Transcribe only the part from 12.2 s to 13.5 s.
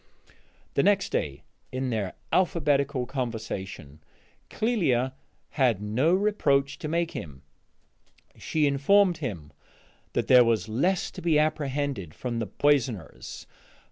the poisoners.